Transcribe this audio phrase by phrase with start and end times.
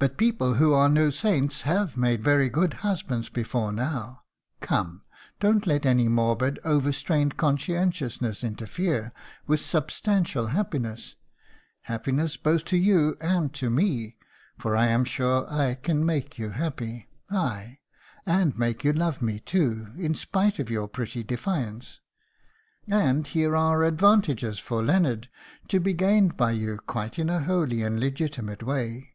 [0.00, 4.20] But people who are no saints have made very good husbands before now.
[4.60, 5.02] Come,
[5.40, 9.12] don't let any morbid, overstrained conscientiousness interfere
[9.48, 11.16] with substantial happiness
[11.80, 14.16] happiness both to you and to me
[14.56, 17.78] for I am sure I can make you happy ay!
[18.24, 21.98] and make you love me too, in spite of your pretty defiance....
[22.86, 25.28] And here are advantages for Leonard,
[25.66, 29.14] to be gained by you quite in a holy and legitimate way."